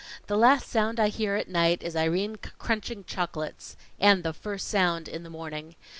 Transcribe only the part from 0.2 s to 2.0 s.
The last sound I hear at night, is